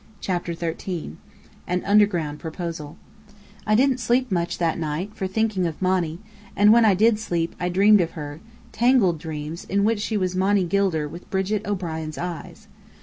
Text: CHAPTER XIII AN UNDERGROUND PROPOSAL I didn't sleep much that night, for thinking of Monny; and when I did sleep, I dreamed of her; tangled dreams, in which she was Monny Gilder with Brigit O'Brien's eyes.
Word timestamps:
CHAPTER 0.19 0.55
XIII 0.55 1.17
AN 1.67 1.83
UNDERGROUND 1.85 2.39
PROPOSAL 2.39 2.97
I 3.67 3.75
didn't 3.75 3.99
sleep 3.99 4.31
much 4.31 4.57
that 4.57 4.79
night, 4.79 5.11
for 5.13 5.27
thinking 5.27 5.67
of 5.67 5.79
Monny; 5.79 6.17
and 6.55 6.73
when 6.73 6.85
I 6.85 6.95
did 6.95 7.19
sleep, 7.19 7.53
I 7.59 7.69
dreamed 7.69 8.01
of 8.01 8.13
her; 8.17 8.39
tangled 8.71 9.19
dreams, 9.19 9.63
in 9.63 9.83
which 9.83 9.99
she 9.99 10.17
was 10.17 10.35
Monny 10.35 10.63
Gilder 10.63 11.07
with 11.07 11.29
Brigit 11.29 11.67
O'Brien's 11.67 12.17
eyes. 12.17 12.67